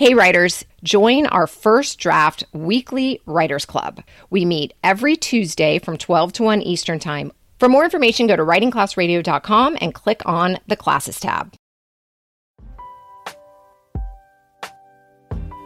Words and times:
Hey, 0.00 0.14
writers, 0.14 0.64
join 0.82 1.26
our 1.26 1.46
first 1.46 1.98
draft 1.98 2.42
weekly 2.54 3.20
writers 3.26 3.66
club. 3.66 4.02
We 4.30 4.46
meet 4.46 4.72
every 4.82 5.14
Tuesday 5.14 5.78
from 5.78 5.98
12 5.98 6.32
to 6.32 6.42
1 6.42 6.62
Eastern 6.62 6.98
Time. 6.98 7.32
For 7.58 7.68
more 7.68 7.84
information, 7.84 8.26
go 8.26 8.34
to 8.34 8.42
writingclassradio.com 8.42 9.76
and 9.78 9.92
click 9.92 10.22
on 10.24 10.56
the 10.66 10.76
classes 10.76 11.20
tab. 11.20 11.52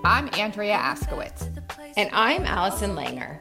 I'm 0.04 0.28
Andrea 0.36 0.78
Askowitz. 0.78 1.56
And 1.96 2.10
I'm 2.12 2.44
Allison 2.44 2.96
Langer. 2.96 3.38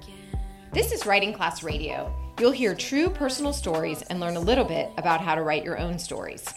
This 0.74 0.92
is 0.92 1.08
Writing 1.08 1.34
Class 1.34 1.64
Radio. 1.64 2.16
You'll 2.40 2.52
hear 2.52 2.76
true 2.76 3.10
personal 3.10 3.54
stories 3.54 4.04
and 4.04 4.20
learn 4.20 4.36
a 4.36 4.40
little 4.40 4.66
bit 4.66 4.92
about 5.00 5.22
how 5.22 5.34
to 5.34 5.42
write 5.42 5.64
your 5.64 5.80
own 5.80 5.98
stories. 5.98 6.48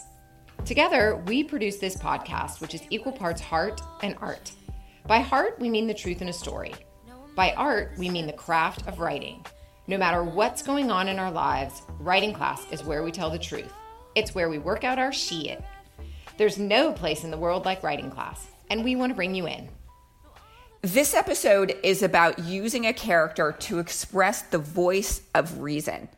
Together, 0.67 1.23
we 1.27 1.45
produce 1.45 1.77
this 1.77 1.95
podcast, 1.95 2.59
which 2.59 2.75
is 2.75 2.81
equal 2.89 3.13
parts 3.13 3.39
heart 3.39 3.79
and 4.03 4.17
art. 4.19 4.51
By 5.05 5.19
heart, 5.19 5.57
we 5.61 5.69
mean 5.69 5.87
the 5.87 5.93
truth 5.93 6.21
in 6.21 6.27
a 6.27 6.33
story. 6.33 6.75
By 7.37 7.53
art, 7.53 7.93
we 7.97 8.09
mean 8.09 8.27
the 8.27 8.33
craft 8.33 8.85
of 8.85 8.99
writing. 8.99 9.45
No 9.87 9.97
matter 9.97 10.25
what's 10.25 10.61
going 10.61 10.91
on 10.91 11.07
in 11.07 11.19
our 11.19 11.31
lives, 11.31 11.83
writing 12.01 12.33
class 12.33 12.69
is 12.69 12.83
where 12.83 13.01
we 13.01 13.13
tell 13.13 13.29
the 13.29 13.39
truth. 13.39 13.71
It's 14.13 14.35
where 14.35 14.49
we 14.49 14.57
work 14.57 14.83
out 14.83 14.99
our 14.99 15.13
shit. 15.13 15.63
There's 16.35 16.57
no 16.57 16.91
place 16.91 17.23
in 17.23 17.31
the 17.31 17.37
world 17.37 17.63
like 17.63 17.81
writing 17.81 18.11
class, 18.11 18.45
and 18.69 18.83
we 18.83 18.97
want 18.97 19.11
to 19.11 19.15
bring 19.15 19.35
you 19.35 19.47
in. 19.47 19.69
This 20.81 21.13
episode 21.13 21.77
is 21.81 22.03
about 22.03 22.39
using 22.39 22.87
a 22.87 22.93
character 22.93 23.53
to 23.53 23.79
express 23.79 24.41
the 24.41 24.57
voice 24.57 25.21
of 25.33 25.61
reason. 25.61 26.09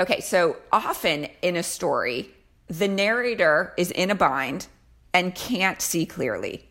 Okay, 0.00 0.18
so 0.22 0.56
often 0.72 1.28
in 1.40 1.54
a 1.54 1.62
story, 1.62 2.34
the 2.70 2.86
narrator 2.86 3.74
is 3.76 3.90
in 3.90 4.10
a 4.10 4.14
bind 4.14 4.68
and 5.12 5.34
can't 5.34 5.82
see 5.82 6.06
clearly. 6.06 6.68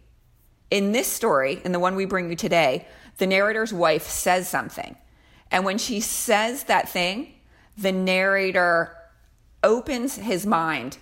In 0.71 0.93
this 0.93 1.07
story, 1.07 1.61
in 1.65 1.73
the 1.73 1.79
one 1.79 1.95
we 1.95 2.05
bring 2.05 2.29
you 2.29 2.37
today, 2.37 2.87
the 3.17 3.27
narrator's 3.27 3.73
wife 3.73 4.03
says 4.03 4.47
something. 4.47 4.95
And 5.51 5.65
when 5.65 5.77
she 5.77 5.99
says 5.99 6.63
that 6.63 6.87
thing, 6.87 7.33
the 7.77 7.91
narrator 7.91 8.95
opens 9.61 10.15
his 10.15 10.45
mind 10.45 10.97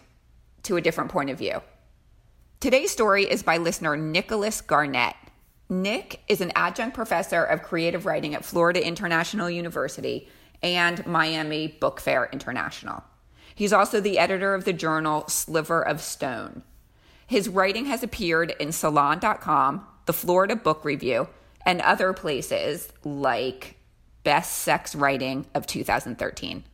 to 0.64 0.78
a 0.78 0.82
different 0.82 1.12
point 1.12 1.30
of 1.30 1.38
view. 1.38 1.62
Today's 2.60 2.90
story 2.90 3.30
is 3.30 3.44
by 3.44 3.58
listener 3.58 3.96
Nicholas 3.96 4.62
Garnett. 4.62 5.16
Nick 5.70 6.22
is 6.28 6.42
an 6.42 6.52
adjunct 6.56 6.96
professor 6.96 7.44
of 7.44 7.62
creative 7.62 8.08
writing 8.08 8.34
at 8.34 8.44
Florida 8.44 8.84
International 8.84 9.48
University 9.48 10.28
and 10.64 11.06
Miami 11.06 11.68
Book 11.68 12.00
Fair 12.00 12.28
International. 12.34 13.04
He's 13.58 13.74
also 13.74 14.00
the 14.00 14.20
editor 14.20 14.54
of 14.54 14.66
the 14.66 14.72
journal 14.72 15.28
Sliver 15.28 15.82
of 15.82 16.00
Stone. 16.00 16.62
His 17.26 17.50
writing 17.50 17.86
has 17.86 18.04
appeared 18.04 18.54
in 18.60 18.72
Salon.com, 18.72 19.84
the 20.06 20.14
Florida 20.14 20.56
Book 20.56 20.86
Review, 20.86 21.28
and 21.66 21.82
other 21.82 22.14
places 22.14 22.90
like 23.04 23.78
Best 24.24 24.60
Sex 24.60 24.94
Writing 24.94 25.48
of 25.56 25.66
2013. 25.66 26.66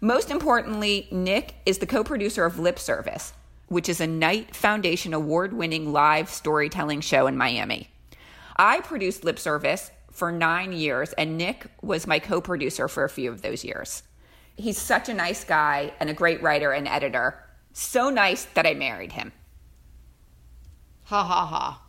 Most 0.00 0.30
importantly, 0.30 1.08
Nick 1.10 1.56
is 1.66 1.78
the 1.78 1.86
co 1.86 2.04
producer 2.04 2.44
of 2.44 2.60
Lip 2.60 2.78
Service, 2.78 3.32
which 3.66 3.88
is 3.88 4.00
a 4.00 4.06
Knight 4.06 4.54
Foundation 4.54 5.14
award 5.14 5.52
winning 5.52 5.92
live 5.92 6.30
storytelling 6.30 7.00
show 7.00 7.26
in 7.26 7.36
Miami. 7.36 7.88
I 8.56 8.82
produced 8.82 9.24
Lip 9.24 9.40
Service 9.40 9.90
for 10.12 10.30
nine 10.30 10.72
years, 10.72 11.12
and 11.14 11.36
Nick 11.36 11.66
was 11.82 12.06
my 12.06 12.20
co 12.20 12.40
producer 12.40 12.86
for 12.86 13.02
a 13.02 13.10
few 13.10 13.32
of 13.32 13.42
those 13.42 13.64
years. 13.64 14.04
He's 14.56 14.78
such 14.78 15.08
a 15.08 15.14
nice 15.14 15.44
guy 15.44 15.92
and 15.98 16.08
a 16.08 16.14
great 16.14 16.42
writer 16.42 16.72
and 16.72 16.86
editor. 16.86 17.42
So 17.72 18.08
nice 18.10 18.44
that 18.54 18.66
I 18.66 18.74
married 18.74 19.12
him. 19.12 19.32
Ha 21.04 21.24
ha 21.24 21.46
ha. 21.46 21.80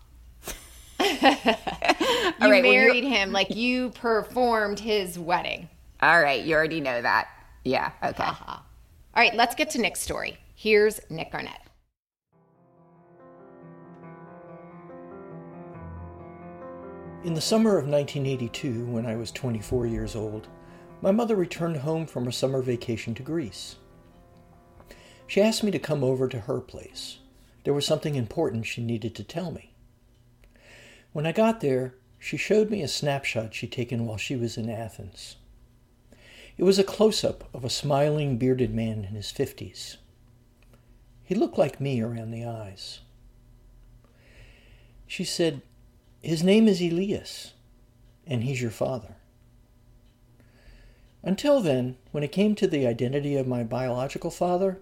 you 2.42 2.50
right, 2.50 2.64
married 2.64 3.04
well, 3.04 3.14
him 3.14 3.32
like 3.32 3.56
you 3.56 3.90
performed 3.92 4.80
his 4.80 5.20
wedding. 5.20 5.70
All 6.02 6.22
right, 6.22 6.44
you 6.44 6.56
already 6.56 6.82
know 6.82 7.02
that. 7.02 7.28
Yeah, 7.64 7.92
okay. 8.04 8.24
Ha, 8.24 8.34
ha. 8.34 8.66
All 9.16 9.24
right, 9.24 9.36
let's 9.36 9.56
get 9.56 9.70
to 9.72 9.80
Nick's 9.80 10.02
story. 10.02 10.38
Here's 10.56 11.00
Nick 11.10 11.32
Garnett. 11.32 11.60
In 17.24 17.34
the 17.34 17.42
summer 17.42 17.78
of 17.78 17.88
1982, 17.88 18.86
when 18.86 19.06
I 19.06 19.16
was 19.16 19.32
24 19.32 19.88
years 19.88 20.16
old, 20.16 20.48
my 21.06 21.12
mother 21.12 21.36
returned 21.36 21.78
home 21.78 22.08
from 22.08 22.26
her 22.26 22.32
summer 22.32 22.64
vacation 22.64 23.14
to 23.14 23.22
Greece. 23.22 23.76
She 25.28 25.40
asked 25.40 25.64
me 25.64 25.70
to 25.70 25.78
come 25.78 26.04
over 26.04 26.28
to 26.28 26.40
her 26.40 26.60
place. 26.60 27.20
There 27.64 27.76
was 27.76 27.86
something 27.86 28.16
important 28.16 28.66
she 28.66 28.82
needed 28.82 29.14
to 29.14 29.24
tell 29.24 29.52
me. 29.52 29.76
When 31.14 31.28
I 31.28 31.32
got 31.32 31.62
there, 31.62 31.94
she 32.18 32.38
showed 32.38 32.72
me 32.72 32.82
a 32.82 32.88
snapshot 32.88 33.54
she'd 33.54 33.72
taken 33.72 34.08
while 34.08 34.18
she 34.18 34.36
was 34.36 34.58
in 34.58 34.68
Athens. 34.68 35.36
It 36.58 36.64
was 36.64 36.80
a 36.80 36.84
close 36.84 37.24
up 37.24 37.50
of 37.54 37.64
a 37.64 37.70
smiling, 37.70 38.40
bearded 38.40 38.74
man 38.74 39.06
in 39.08 39.14
his 39.14 39.30
fifties. 39.30 39.98
He 41.24 41.36
looked 41.36 41.60
like 41.60 41.80
me 41.80 42.02
around 42.02 42.32
the 42.32 42.46
eyes. 42.46 43.02
She 45.06 45.24
said, 45.24 45.62
His 46.24 46.42
name 46.42 46.68
is 46.68 46.82
Elias, 46.82 47.54
and 48.26 48.44
he's 48.44 48.60
your 48.60 48.72
father. 48.72 49.18
Until 51.26 51.60
then, 51.60 51.98
when 52.12 52.24
it 52.24 52.32
came 52.32 52.54
to 52.54 52.68
the 52.68 52.86
identity 52.86 53.36
of 53.36 53.48
my 53.48 53.64
biological 53.64 54.30
father, 54.30 54.80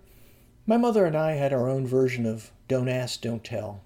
my 0.67 0.75
mother 0.75 1.05
and 1.05 1.15
I 1.15 1.31
had 1.31 1.53
our 1.53 1.69
own 1.69 1.87
version 1.87 2.25
of 2.25 2.51
don't 2.67 2.89
ask, 2.89 3.21
don't 3.21 3.45
tell. 3.45 3.81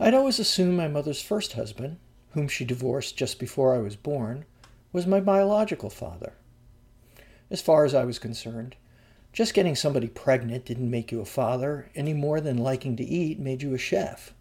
I'd 0.00 0.14
always 0.14 0.38
assumed 0.38 0.78
my 0.78 0.88
mother's 0.88 1.20
first 1.20 1.52
husband, 1.52 1.98
whom 2.30 2.48
she 2.48 2.64
divorced 2.64 3.18
just 3.18 3.38
before 3.38 3.74
I 3.74 3.80
was 3.80 3.96
born, 3.96 4.46
was 4.94 5.06
my 5.06 5.20
biological 5.20 5.90
father. 5.90 6.32
As 7.50 7.60
far 7.60 7.84
as 7.84 7.94
I 7.94 8.04
was 8.04 8.18
concerned, 8.18 8.74
just 9.34 9.52
getting 9.52 9.76
somebody 9.76 10.08
pregnant 10.08 10.64
didn't 10.64 10.90
make 10.90 11.12
you 11.12 11.20
a 11.20 11.26
father 11.26 11.90
any 11.94 12.14
more 12.14 12.40
than 12.40 12.56
liking 12.56 12.96
to 12.96 13.04
eat 13.04 13.38
made 13.38 13.62
you 13.62 13.74
a 13.74 13.78
chef. 13.78 14.32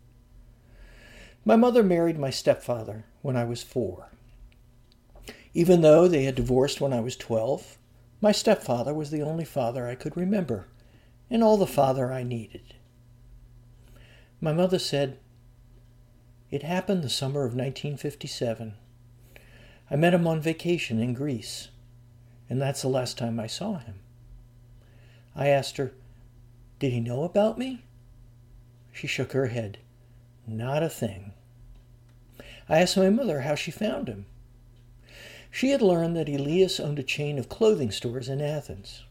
My 1.43 1.57
mother 1.57 1.83
married 1.83 2.17
my 2.17 2.29
stepfather 2.29 3.03
when 3.21 3.35
I 3.35 3.43
was 3.43 3.61
four. 3.63 4.07
Even 5.57 5.79
though 5.79 6.09
they 6.09 6.25
had 6.25 6.35
divorced 6.35 6.81
when 6.81 6.91
I 6.91 6.99
was 6.99 7.15
12, 7.15 7.77
my 8.19 8.33
stepfather 8.33 8.93
was 8.93 9.09
the 9.09 9.21
only 9.21 9.45
father 9.45 9.87
I 9.87 9.95
could 9.95 10.17
remember, 10.17 10.67
and 11.29 11.41
all 11.41 11.55
the 11.55 11.65
father 11.65 12.11
I 12.11 12.23
needed. 12.23 12.73
My 14.41 14.51
mother 14.51 14.77
said, 14.77 15.17
It 16.51 16.63
happened 16.63 17.03
the 17.03 17.09
summer 17.09 17.45
of 17.45 17.55
1957. 17.55 18.73
I 19.89 19.95
met 19.95 20.13
him 20.13 20.27
on 20.27 20.41
vacation 20.41 20.99
in 20.99 21.13
Greece, 21.13 21.69
and 22.49 22.61
that's 22.61 22.81
the 22.81 22.89
last 22.89 23.17
time 23.17 23.39
I 23.39 23.47
saw 23.47 23.77
him. 23.77 24.01
I 25.37 25.47
asked 25.47 25.77
her, 25.77 25.93
Did 26.79 26.91
he 26.91 26.99
know 26.99 27.23
about 27.23 27.57
me? 27.57 27.85
She 28.91 29.07
shook 29.07 29.31
her 29.31 29.47
head. 29.47 29.77
Not 30.45 30.83
a 30.83 30.89
thing. 30.89 31.31
I 32.67 32.81
asked 32.81 32.97
my 32.97 33.09
mother 33.09 33.41
how 33.41 33.55
she 33.55 33.71
found 33.71 34.09
him. 34.09 34.25
She 35.55 35.69
had 35.69 35.81
learned 35.81 36.17
that 36.17 36.27
Elias 36.27 36.81
owned 36.81 36.99
a 36.99 37.03
chain 37.03 37.39
of 37.39 37.47
clothing 37.47 37.89
stores 37.89 38.27
in 38.27 38.41
Athens. 38.41 39.03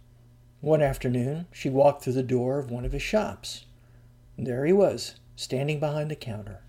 One 0.61 0.83
afternoon, 0.83 1.47
she 1.51 1.71
walked 1.71 2.05
through 2.05 2.13
the 2.13 2.23
door 2.23 2.59
of 2.59 2.71
one 2.71 2.85
of 2.85 2.93
his 2.93 3.01
shops. 3.01 3.65
There 4.37 4.67
he 4.67 4.73
was, 4.75 5.15
standing 5.37 5.81
behind 5.81 6.11
the 6.11 6.17
counter. 6.17 6.61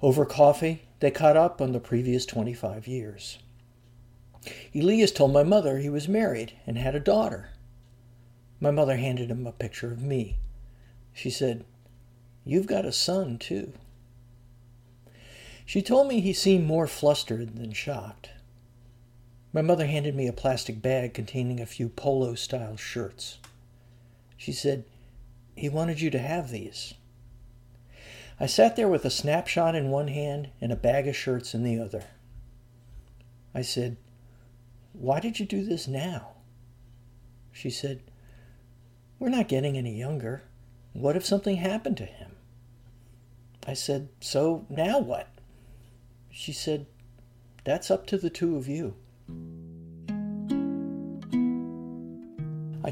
Over 0.00 0.24
coffee, 0.24 0.84
they 1.00 1.10
caught 1.10 1.36
up 1.36 1.60
on 1.60 1.72
the 1.72 1.80
previous 1.80 2.24
25 2.24 2.86
years. 2.86 3.40
Elias 4.72 5.10
told 5.10 5.32
my 5.32 5.42
mother 5.42 5.78
he 5.78 5.90
was 5.90 6.06
married 6.06 6.52
and 6.64 6.78
had 6.78 6.94
a 6.94 7.00
daughter. 7.00 7.48
My 8.60 8.70
mother 8.70 8.96
handed 8.96 9.28
him 9.28 9.44
a 9.44 9.50
picture 9.50 9.90
of 9.90 10.04
me. 10.04 10.36
She 11.12 11.30
said, 11.30 11.64
You've 12.44 12.68
got 12.68 12.84
a 12.84 12.92
son, 12.92 13.38
too. 13.38 13.72
She 15.66 15.82
told 15.82 16.06
me 16.06 16.20
he 16.20 16.32
seemed 16.32 16.64
more 16.64 16.86
flustered 16.86 17.56
than 17.56 17.72
shocked. 17.72 18.30
My 19.52 19.60
mother 19.60 19.86
handed 19.86 20.14
me 20.14 20.26
a 20.26 20.32
plastic 20.32 20.80
bag 20.80 21.12
containing 21.12 21.60
a 21.60 21.66
few 21.66 21.90
polo 21.90 22.34
style 22.34 22.76
shirts. 22.76 23.38
She 24.36 24.52
said, 24.52 24.84
He 25.54 25.68
wanted 25.68 26.00
you 26.00 26.10
to 26.10 26.18
have 26.18 26.50
these. 26.50 26.94
I 28.40 28.46
sat 28.46 28.76
there 28.76 28.88
with 28.88 29.04
a 29.04 29.10
snapshot 29.10 29.74
in 29.74 29.90
one 29.90 30.08
hand 30.08 30.48
and 30.60 30.72
a 30.72 30.76
bag 30.76 31.06
of 31.06 31.14
shirts 31.14 31.54
in 31.54 31.62
the 31.62 31.78
other. 31.78 32.04
I 33.54 33.60
said, 33.60 33.98
Why 34.94 35.20
did 35.20 35.38
you 35.38 35.44
do 35.44 35.64
this 35.64 35.86
now? 35.86 36.28
She 37.52 37.68
said, 37.68 38.00
We're 39.18 39.28
not 39.28 39.48
getting 39.48 39.76
any 39.76 39.98
younger. 39.98 40.44
What 40.94 41.14
if 41.14 41.26
something 41.26 41.56
happened 41.56 41.98
to 41.98 42.06
him? 42.06 42.32
I 43.66 43.74
said, 43.74 44.08
So 44.20 44.64
now 44.70 44.98
what? 44.98 45.28
She 46.30 46.52
said, 46.52 46.86
That's 47.64 47.90
up 47.90 48.06
to 48.06 48.16
the 48.16 48.30
two 48.30 48.56
of 48.56 48.66
you. 48.66 48.94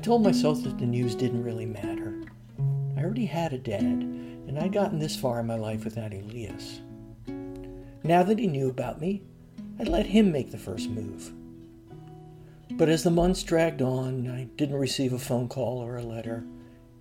Told 0.00 0.22
myself 0.22 0.62
that 0.64 0.78
the 0.78 0.86
news 0.86 1.14
didn't 1.14 1.44
really 1.44 1.66
matter. 1.66 2.20
I 2.96 3.02
already 3.02 3.26
had 3.26 3.52
a 3.52 3.58
dad, 3.58 3.82
and 3.82 4.58
I'd 4.58 4.72
gotten 4.72 4.98
this 4.98 5.16
far 5.16 5.40
in 5.40 5.46
my 5.46 5.56
life 5.56 5.84
without 5.84 6.12
Elias. 6.12 6.80
Now 8.02 8.22
that 8.22 8.38
he 8.38 8.46
knew 8.46 8.68
about 8.68 9.00
me, 9.00 9.22
I'd 9.78 9.88
let 9.88 10.06
him 10.06 10.32
make 10.32 10.50
the 10.50 10.58
first 10.58 10.90
move. 10.90 11.32
But 12.72 12.88
as 12.88 13.02
the 13.02 13.10
months 13.10 13.42
dragged 13.42 13.82
on, 13.82 14.28
I 14.28 14.44
didn't 14.56 14.76
receive 14.76 15.12
a 15.12 15.18
phone 15.18 15.48
call 15.48 15.78
or 15.78 15.96
a 15.96 16.02
letter. 16.02 16.44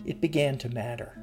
It 0.05 0.21
began 0.21 0.57
to 0.59 0.69
matter. 0.69 1.17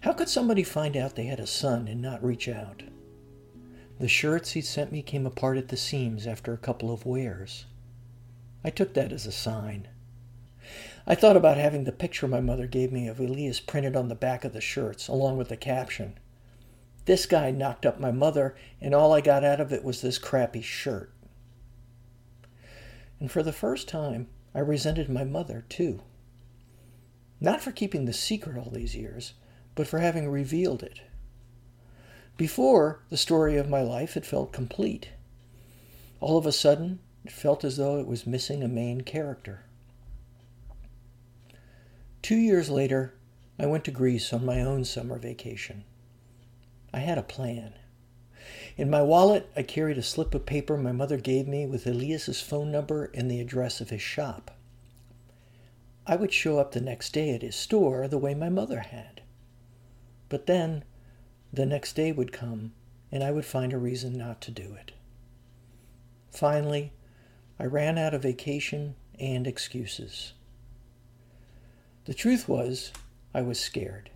How 0.00 0.12
could 0.12 0.28
somebody 0.28 0.62
find 0.62 0.96
out 0.96 1.16
they 1.16 1.26
had 1.26 1.40
a 1.40 1.46
son 1.46 1.88
and 1.88 2.00
not 2.00 2.24
reach 2.24 2.48
out? 2.48 2.82
The 3.98 4.08
shirts 4.08 4.52
he'd 4.52 4.64
sent 4.64 4.92
me 4.92 5.02
came 5.02 5.26
apart 5.26 5.56
at 5.56 5.68
the 5.68 5.76
seams 5.76 6.26
after 6.26 6.52
a 6.52 6.58
couple 6.58 6.92
of 6.92 7.04
wears. 7.06 7.66
I 8.62 8.70
took 8.70 8.94
that 8.94 9.12
as 9.12 9.26
a 9.26 9.32
sign. 9.32 9.88
I 11.10 11.14
thought 11.14 11.38
about 11.38 11.56
having 11.56 11.84
the 11.84 11.92
picture 11.92 12.28
my 12.28 12.42
mother 12.42 12.66
gave 12.66 12.92
me 12.92 13.08
of 13.08 13.18
Elias 13.18 13.60
printed 13.60 13.96
on 13.96 14.08
the 14.08 14.14
back 14.14 14.44
of 14.44 14.52
the 14.52 14.60
shirts, 14.60 15.08
along 15.08 15.38
with 15.38 15.48
the 15.48 15.56
caption. 15.56 16.18
This 17.06 17.24
guy 17.24 17.50
knocked 17.50 17.86
up 17.86 17.98
my 17.98 18.12
mother, 18.12 18.54
and 18.78 18.94
all 18.94 19.14
I 19.14 19.22
got 19.22 19.42
out 19.42 19.58
of 19.58 19.72
it 19.72 19.82
was 19.82 20.02
this 20.02 20.18
crappy 20.18 20.60
shirt. 20.60 21.10
And 23.18 23.32
for 23.32 23.42
the 23.42 23.54
first 23.54 23.88
time, 23.88 24.28
I 24.54 24.58
resented 24.58 25.08
my 25.08 25.24
mother, 25.24 25.64
too. 25.70 26.02
Not 27.40 27.62
for 27.62 27.72
keeping 27.72 28.04
the 28.04 28.12
secret 28.12 28.58
all 28.58 28.70
these 28.70 28.94
years, 28.94 29.32
but 29.74 29.86
for 29.86 30.00
having 30.00 30.28
revealed 30.28 30.82
it. 30.82 31.00
Before, 32.36 33.00
the 33.08 33.16
story 33.16 33.56
of 33.56 33.66
my 33.66 33.80
life 33.80 34.12
had 34.12 34.26
felt 34.26 34.52
complete. 34.52 35.08
All 36.20 36.36
of 36.36 36.44
a 36.44 36.52
sudden, 36.52 36.98
it 37.24 37.32
felt 37.32 37.64
as 37.64 37.78
though 37.78 37.98
it 37.98 38.06
was 38.06 38.26
missing 38.26 38.62
a 38.62 38.68
main 38.68 39.00
character. 39.00 39.64
Two 42.28 42.36
years 42.36 42.68
later, 42.68 43.14
I 43.58 43.64
went 43.64 43.84
to 43.84 43.90
Greece 43.90 44.34
on 44.34 44.44
my 44.44 44.60
own 44.60 44.84
summer 44.84 45.18
vacation. 45.18 45.84
I 46.92 46.98
had 46.98 47.16
a 47.16 47.22
plan. 47.22 47.72
In 48.76 48.90
my 48.90 49.00
wallet, 49.00 49.50
I 49.56 49.62
carried 49.62 49.96
a 49.96 50.02
slip 50.02 50.34
of 50.34 50.44
paper 50.44 50.76
my 50.76 50.92
mother 50.92 51.16
gave 51.16 51.48
me 51.48 51.64
with 51.64 51.86
Elias's 51.86 52.42
phone 52.42 52.70
number 52.70 53.06
and 53.14 53.30
the 53.30 53.40
address 53.40 53.80
of 53.80 53.88
his 53.88 54.02
shop. 54.02 54.50
I 56.06 56.16
would 56.16 56.30
show 56.30 56.58
up 56.58 56.72
the 56.72 56.82
next 56.82 57.14
day 57.14 57.34
at 57.34 57.40
his 57.40 57.56
store 57.56 58.06
the 58.06 58.18
way 58.18 58.34
my 58.34 58.50
mother 58.50 58.80
had. 58.80 59.22
But 60.28 60.44
then, 60.44 60.84
the 61.50 61.64
next 61.64 61.94
day 61.94 62.12
would 62.12 62.30
come, 62.30 62.74
and 63.10 63.24
I 63.24 63.30
would 63.30 63.46
find 63.46 63.72
a 63.72 63.78
reason 63.78 64.18
not 64.18 64.42
to 64.42 64.50
do 64.50 64.74
it. 64.74 64.92
Finally, 66.30 66.92
I 67.58 67.64
ran 67.64 67.96
out 67.96 68.12
of 68.12 68.20
vacation 68.20 68.96
and 69.18 69.46
excuses. 69.46 70.34
The 72.08 72.14
truth 72.14 72.48
was, 72.48 72.90
I 73.34 73.42
was 73.42 73.60
scared. 73.60 74.08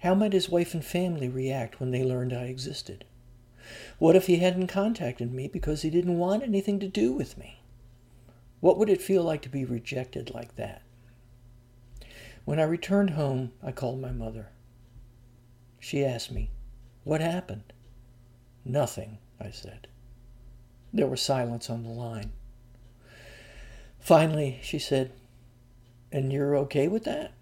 How 0.00 0.14
might 0.14 0.34
his 0.34 0.50
wife 0.50 0.74
and 0.74 0.84
family 0.84 1.26
react 1.26 1.80
when 1.80 1.92
they 1.92 2.04
learned 2.04 2.34
I 2.34 2.42
existed? 2.42 3.06
What 3.98 4.16
if 4.16 4.26
he 4.26 4.36
hadn't 4.36 4.66
contacted 4.66 5.32
me 5.32 5.48
because 5.48 5.80
he 5.80 5.88
didn't 5.88 6.18
want 6.18 6.42
anything 6.42 6.78
to 6.80 6.88
do 6.88 7.10
with 7.10 7.38
me? 7.38 7.62
What 8.60 8.76
would 8.76 8.90
it 8.90 9.00
feel 9.00 9.24
like 9.24 9.40
to 9.42 9.48
be 9.48 9.64
rejected 9.64 10.34
like 10.34 10.56
that? 10.56 10.82
When 12.44 12.60
I 12.60 12.64
returned 12.64 13.10
home, 13.10 13.52
I 13.62 13.72
called 13.72 14.02
my 14.02 14.12
mother. 14.12 14.48
She 15.80 16.04
asked 16.04 16.30
me, 16.30 16.50
What 17.02 17.22
happened? 17.22 17.72
Nothing, 18.62 19.16
I 19.40 19.48
said. 19.52 19.86
There 20.92 21.06
was 21.06 21.22
silence 21.22 21.70
on 21.70 21.82
the 21.82 21.88
line. 21.88 22.32
Finally, 23.98 24.60
she 24.62 24.78
said, 24.78 25.12
And 26.12 26.30
you're 26.30 26.54
okay 26.58 26.88
with 26.88 27.04
that? 27.04 27.32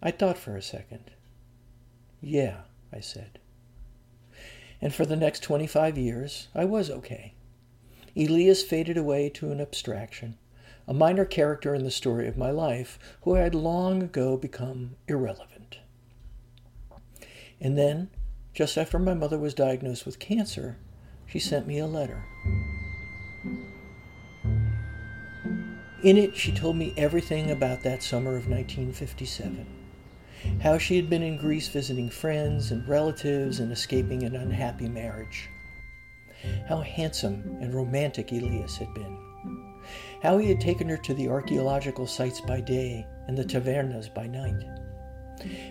I 0.00 0.12
thought 0.12 0.38
for 0.38 0.56
a 0.56 0.62
second. 0.62 1.10
Yeah, 2.22 2.62
I 2.92 3.00
said. 3.00 3.40
And 4.80 4.94
for 4.94 5.04
the 5.04 5.16
next 5.16 5.42
25 5.42 5.98
years, 5.98 6.48
I 6.54 6.64
was 6.64 6.90
okay. 6.90 7.34
Elias 8.16 8.62
faded 8.62 8.96
away 8.96 9.28
to 9.30 9.50
an 9.50 9.60
abstraction, 9.60 10.38
a 10.86 10.94
minor 10.94 11.24
character 11.24 11.74
in 11.74 11.84
the 11.84 11.90
story 11.90 12.28
of 12.28 12.36
my 12.36 12.50
life 12.50 12.98
who 13.22 13.34
had 13.34 13.54
long 13.54 14.02
ago 14.02 14.36
become 14.36 14.96
irrelevant. 15.08 15.78
And 17.60 17.76
then, 17.76 18.10
just 18.54 18.78
after 18.78 18.98
my 18.98 19.14
mother 19.14 19.38
was 19.38 19.54
diagnosed 19.54 20.06
with 20.06 20.18
cancer, 20.18 20.78
she 21.26 21.38
sent 21.38 21.66
me 21.66 21.78
a 21.78 21.86
letter. 21.86 22.24
In 26.02 26.16
it, 26.16 26.36
she 26.36 26.52
told 26.52 26.76
me 26.76 26.94
everything 26.96 27.50
about 27.50 27.82
that 27.82 28.02
summer 28.02 28.30
of 28.30 28.48
1957 28.48 29.66
how 30.62 30.78
she 30.78 30.96
had 30.96 31.10
been 31.10 31.22
in 31.22 31.36
Greece 31.36 31.68
visiting 31.68 32.08
friends 32.08 32.70
and 32.70 32.86
relatives 32.88 33.60
and 33.60 33.70
escaping 33.70 34.22
an 34.22 34.36
unhappy 34.36 34.88
marriage. 34.88 35.48
How 36.66 36.80
handsome 36.80 37.58
and 37.60 37.74
romantic 37.74 38.32
Elias 38.32 38.76
had 38.76 38.92
been. 38.94 39.18
How 40.22 40.38
he 40.38 40.48
had 40.48 40.60
taken 40.60 40.88
her 40.88 40.96
to 40.98 41.14
the 41.14 41.28
archaeological 41.28 42.06
sites 42.06 42.40
by 42.40 42.60
day 42.60 43.06
and 43.26 43.36
the 43.36 43.44
tavernas 43.44 44.08
by 44.14 44.26
night. 44.26 44.62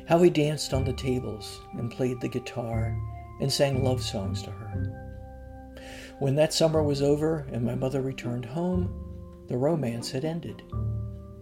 How 0.07 0.21
he 0.21 0.29
danced 0.29 0.73
on 0.73 0.83
the 0.83 0.93
tables 0.93 1.61
and 1.73 1.91
played 1.91 2.19
the 2.21 2.27
guitar 2.27 2.95
and 3.41 3.51
sang 3.51 3.83
love 3.83 4.03
songs 4.03 4.41
to 4.43 4.51
her. 4.51 5.75
When 6.19 6.35
that 6.35 6.53
summer 6.53 6.83
was 6.83 7.01
over 7.01 7.47
and 7.51 7.63
my 7.63 7.75
mother 7.75 8.01
returned 8.01 8.45
home, 8.45 9.08
the 9.49 9.57
romance 9.57 10.11
had 10.11 10.23
ended, 10.23 10.61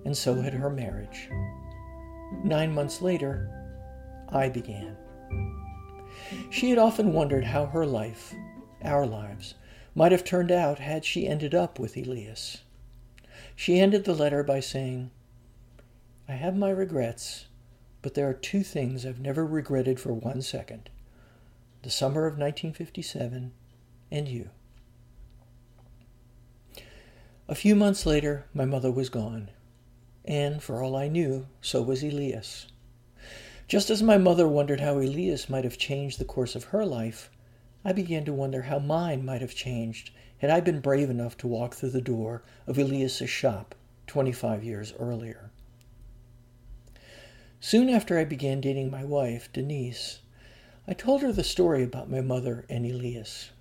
and 0.06 0.18
so 0.18 0.36
had 0.42 0.54
her 0.54 0.70
marriage. 0.70 1.30
Nine 2.44 2.74
months 2.74 3.02
later, 3.02 3.52
I 4.30 4.50
began. 4.50 4.96
She 6.50 6.70
had 6.70 6.80
often 6.80 7.14
wondered 7.14 7.44
how 7.44 7.66
her 7.68 7.86
life, 7.86 8.34
our 8.82 9.06
lives, 9.06 9.56
might 9.94 10.12
have 10.14 10.24
turned 10.24 10.52
out 10.52 10.80
had 10.80 11.04
she 11.04 11.28
ended 11.28 11.54
up 11.54 11.80
with 11.80 11.98
Elias. 11.98 12.64
She 13.56 13.80
ended 13.80 14.06
the 14.06 14.16
letter 14.16 14.42
by 14.44 14.62
saying, 14.62 15.12
I 16.30 16.34
have 16.34 16.56
my 16.56 16.70
regrets, 16.70 17.48
but 18.02 18.14
there 18.14 18.30
are 18.30 18.34
two 18.34 18.64
things 18.64 19.06
I've 19.06 19.20
never 19.20 19.46
regretted 19.46 20.00
for 20.00 20.14
one 20.14 20.42
second 20.42 20.90
the 21.84 21.90
summer 21.92 22.26
of 22.26 22.34
1957 22.34 23.54
and 24.12 24.28
you. 24.28 24.50
A 27.48 27.56
few 27.56 27.76
months 27.76 28.06
later, 28.06 28.46
my 28.54 28.66
mother 28.66 28.92
was 28.92 29.10
gone 29.10 29.50
and 30.28 30.62
for 30.62 30.84
all 30.84 30.96
I 30.96 31.08
knew, 31.08 31.48
so 31.62 31.82
was 31.82 32.04
Elias. 32.04 32.68
Just 33.68 33.90
as 33.90 34.04
my 34.04 34.18
mother 34.18 34.48
wondered 34.48 34.82
how 34.82 34.98
Elias 34.98 35.50
might 35.50 35.64
have 35.64 35.78
changed 35.78 36.20
the 36.20 36.26
course 36.26 36.54
of 36.54 36.66
her 36.66 36.86
life, 36.86 37.32
I 37.86 37.94
began 37.94 38.26
to 38.26 38.34
wonder 38.34 38.64
how 38.64 38.80
mine 38.80 39.24
might 39.24 39.42
have 39.42 39.56
changed 39.56 40.12
had 40.40 40.50
I 40.50 40.60
been 40.60 40.82
brave 40.82 41.10
enough 41.10 41.38
to 41.38 41.48
walk 41.48 41.74
through 41.74 41.92
the 41.92 42.02
door 42.02 42.44
of 42.68 42.78
Elias's 42.78 43.30
shop 43.30 43.74
25 44.08 44.64
years 44.64 44.94
earlier. 45.00 45.50
Soon 47.60 47.90
after 47.90 48.20
I 48.20 48.26
began 48.26 48.62
dating 48.62 48.92
my 48.92 49.04
wife, 49.04 49.52
Denise, 49.52 50.20
I 50.88 50.94
told 50.94 51.22
her 51.22 51.32
the 51.32 51.44
story 51.44 51.84
about 51.84 52.12
my 52.12 52.22
mother 52.22 52.66
and 52.70 52.86
Elias. 52.86 53.52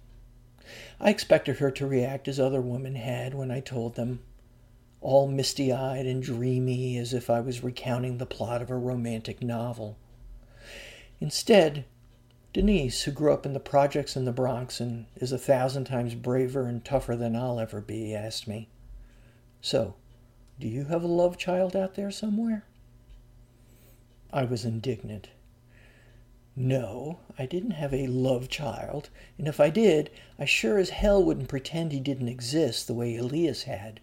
I 1.00 1.10
expected 1.10 1.58
her 1.58 1.70
to 1.72 1.86
react 1.86 2.28
as 2.28 2.40
other 2.40 2.60
women 2.60 2.94
had 2.94 3.34
when 3.34 3.50
I 3.50 3.60
told 3.60 3.94
them 3.94 4.20
all 5.00 5.28
misty 5.28 5.72
eyed 5.72 6.06
and 6.06 6.22
dreamy 6.22 6.98
as 6.98 7.14
if 7.14 7.30
I 7.30 7.40
was 7.40 7.62
recounting 7.62 8.18
the 8.18 8.26
plot 8.26 8.62
of 8.62 8.70
a 8.70 8.76
romantic 8.76 9.42
novel. 9.42 9.96
Instead, 11.20 11.84
Denise, 12.52 13.02
who 13.02 13.10
grew 13.12 13.32
up 13.32 13.44
in 13.44 13.52
the 13.52 13.60
projects 13.60 14.16
in 14.16 14.24
the 14.24 14.32
Bronx 14.32 14.80
and 14.80 15.06
is 15.16 15.30
a 15.30 15.38
thousand 15.38 15.84
times 15.84 16.14
braver 16.14 16.66
and 16.66 16.84
tougher 16.84 17.14
than 17.14 17.36
I'll 17.36 17.60
ever 17.60 17.80
be, 17.80 18.14
asked 18.14 18.48
me, 18.48 18.68
So, 19.60 19.94
do 20.58 20.66
you 20.66 20.86
have 20.86 21.02
a 21.02 21.06
love 21.06 21.36
child 21.36 21.76
out 21.76 21.94
there 21.94 22.10
somewhere? 22.10 22.64
I 24.32 24.44
was 24.44 24.64
indignant. 24.64 25.28
No, 26.58 27.18
I 27.38 27.44
didn't 27.44 27.72
have 27.72 27.92
a 27.92 28.06
love 28.06 28.48
child, 28.48 29.10
and 29.36 29.46
if 29.46 29.60
I 29.60 29.68
did, 29.68 30.08
I 30.38 30.46
sure 30.46 30.78
as 30.78 30.88
hell 30.88 31.22
wouldn't 31.22 31.50
pretend 31.50 31.92
he 31.92 32.00
didn't 32.00 32.28
exist 32.28 32.86
the 32.86 32.94
way 32.94 33.14
Elias 33.14 33.64
had. 33.64 34.00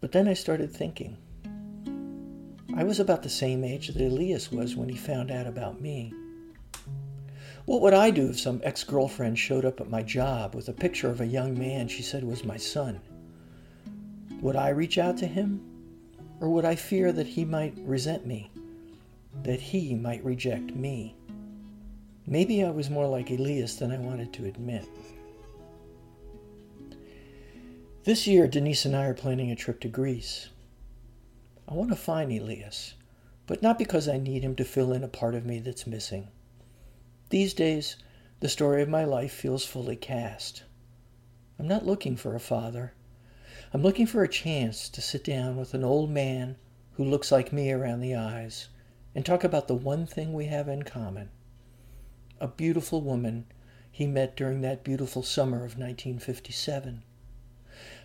But 0.00 0.12
then 0.12 0.28
I 0.28 0.34
started 0.34 0.70
thinking. 0.70 1.16
I 2.76 2.84
was 2.84 3.00
about 3.00 3.24
the 3.24 3.28
same 3.28 3.64
age 3.64 3.88
that 3.88 4.00
Elias 4.00 4.52
was 4.52 4.76
when 4.76 4.88
he 4.88 4.96
found 4.96 5.32
out 5.32 5.48
about 5.48 5.80
me. 5.80 6.12
What 7.64 7.80
would 7.80 7.94
I 7.94 8.10
do 8.10 8.28
if 8.30 8.38
some 8.38 8.60
ex 8.62 8.84
girlfriend 8.84 9.36
showed 9.36 9.64
up 9.64 9.80
at 9.80 9.90
my 9.90 10.02
job 10.02 10.54
with 10.54 10.68
a 10.68 10.72
picture 10.72 11.10
of 11.10 11.20
a 11.20 11.26
young 11.26 11.58
man 11.58 11.88
she 11.88 12.02
said 12.02 12.22
was 12.22 12.44
my 12.44 12.56
son? 12.56 13.00
Would 14.40 14.54
I 14.54 14.68
reach 14.68 14.98
out 14.98 15.16
to 15.18 15.26
him? 15.26 15.60
Or 16.40 16.50
would 16.50 16.64
I 16.64 16.76
fear 16.76 17.10
that 17.10 17.26
he 17.26 17.44
might 17.44 17.74
resent 17.78 18.26
me? 18.26 18.50
That 19.42 19.60
he 19.60 19.94
might 19.94 20.24
reject 20.24 20.74
me? 20.74 21.16
Maybe 22.26 22.64
I 22.64 22.70
was 22.70 22.88
more 22.88 23.06
like 23.06 23.30
Elias 23.30 23.76
than 23.76 23.90
I 23.90 23.98
wanted 23.98 24.32
to 24.34 24.46
admit. 24.46 24.86
This 28.04 28.26
year, 28.26 28.46
Denise 28.46 28.84
and 28.84 28.96
I 28.96 29.06
are 29.06 29.14
planning 29.14 29.50
a 29.50 29.56
trip 29.56 29.80
to 29.80 29.88
Greece. 29.88 30.48
I 31.68 31.74
want 31.74 31.90
to 31.90 31.96
find 31.96 32.30
Elias, 32.30 32.94
but 33.46 33.62
not 33.62 33.78
because 33.78 34.08
I 34.08 34.18
need 34.18 34.42
him 34.42 34.54
to 34.56 34.64
fill 34.64 34.92
in 34.92 35.02
a 35.02 35.08
part 35.08 35.34
of 35.34 35.44
me 35.44 35.58
that's 35.58 35.86
missing. 35.86 36.28
These 37.30 37.54
days, 37.54 37.96
the 38.40 38.48
story 38.48 38.82
of 38.82 38.88
my 38.88 39.04
life 39.04 39.32
feels 39.32 39.64
fully 39.64 39.96
cast. 39.96 40.64
I'm 41.58 41.66
not 41.66 41.86
looking 41.86 42.16
for 42.16 42.34
a 42.34 42.40
father. 42.40 42.92
I'm 43.72 43.82
looking 43.82 44.06
for 44.06 44.22
a 44.22 44.28
chance 44.28 44.88
to 44.90 45.00
sit 45.00 45.24
down 45.24 45.56
with 45.56 45.72
an 45.72 45.84
old 45.84 46.10
man 46.10 46.56
who 46.92 47.04
looks 47.04 47.32
like 47.32 47.52
me 47.52 47.70
around 47.72 48.00
the 48.00 48.14
eyes 48.14 48.68
and 49.14 49.24
talk 49.24 49.44
about 49.44 49.68
the 49.68 49.74
one 49.74 50.06
thing 50.06 50.32
we 50.32 50.46
have 50.46 50.68
in 50.68 50.82
common 50.82 51.30
a 52.40 52.48
beautiful 52.48 53.00
woman 53.00 53.46
he 53.90 54.06
met 54.06 54.36
during 54.36 54.60
that 54.60 54.82
beautiful 54.82 55.22
summer 55.22 55.58
of 55.58 55.78
1957. 55.78 57.02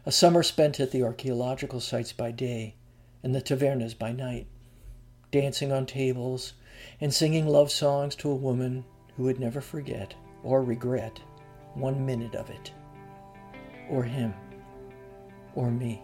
A 0.06 0.12
summer 0.12 0.44
spent 0.44 0.80
at 0.80 0.92
the 0.92 1.04
archaeological 1.04 1.80
sites 1.80 2.14
by 2.14 2.32
day 2.32 2.76
and 3.24 3.34
the 3.34 3.42
tavernas 3.42 3.98
by 3.98 4.12
night, 4.12 4.48
dancing 5.32 5.72
on 5.72 5.86
tables 5.86 6.54
and 7.02 7.14
singing 7.14 7.48
love 7.48 7.72
songs 7.72 8.16
to 8.16 8.30
a 8.30 8.36
woman 8.36 8.86
who 9.18 9.24
would 9.24 9.40
never 9.40 9.62
forget 9.62 10.14
or 10.44 10.64
regret 10.64 11.20
one 11.74 12.06
minute 12.06 12.36
of 12.36 12.50
it. 12.50 12.72
Or 13.90 14.04
him. 14.04 14.34
Or 15.56 15.72
me. 15.72 16.02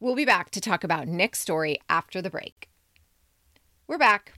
We'll 0.00 0.14
be 0.14 0.24
back 0.24 0.50
to 0.50 0.60
talk 0.60 0.84
about 0.84 1.08
Nick's 1.08 1.40
story 1.40 1.80
after 1.88 2.22
the 2.22 2.30
break. 2.30 2.68
We're 3.88 3.98
back. 3.98 4.34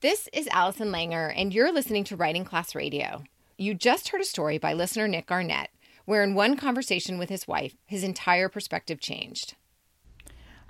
This 0.00 0.28
is 0.32 0.48
Allison 0.48 0.90
Langer, 0.90 1.32
and 1.36 1.54
you're 1.54 1.72
listening 1.72 2.02
to 2.04 2.16
Writing 2.16 2.44
Class 2.44 2.74
Radio. 2.74 3.22
You 3.56 3.72
just 3.72 4.08
heard 4.08 4.20
a 4.20 4.24
story 4.24 4.58
by 4.58 4.72
listener 4.72 5.06
Nick 5.06 5.26
Garnett, 5.26 5.70
where 6.06 6.24
in 6.24 6.34
one 6.34 6.56
conversation 6.56 7.18
with 7.18 7.28
his 7.28 7.46
wife, 7.46 7.76
his 7.86 8.02
entire 8.02 8.48
perspective 8.48 8.98
changed. 8.98 9.54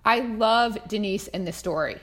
I 0.04 0.20
love 0.20 0.76
Denise 0.86 1.28
in 1.28 1.46
this 1.46 1.56
story. 1.56 1.96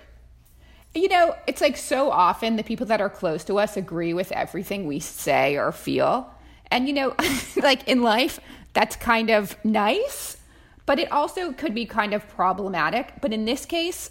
You 0.96 1.10
know, 1.10 1.36
it's 1.46 1.62
like 1.62 1.78
so 1.78 2.10
often 2.10 2.56
the 2.56 2.64
people 2.64 2.88
that 2.88 3.00
are 3.00 3.12
close 3.12 3.44
to 3.44 3.60
us 3.60 3.78
agree 3.78 4.16
with 4.16 4.32
everything 4.32 4.88
we 4.88 5.00
say 5.00 5.56
or 5.56 5.72
feel. 5.72 6.34
And, 6.72 6.88
you 6.88 6.96
know, 6.96 7.16
like 7.58 7.88
in 7.88 8.02
life, 8.02 8.40
that's 8.74 8.96
kind 8.96 9.30
of 9.30 9.56
nice, 9.64 10.38
but 10.86 11.00
it 11.00 11.12
also 11.12 11.52
could 11.54 11.74
be 11.74 11.86
kind 11.86 12.14
of 12.14 12.28
problematic. 12.28 13.14
But 13.22 13.34
in 13.34 13.46
this 13.46 13.66
case, 13.66 14.10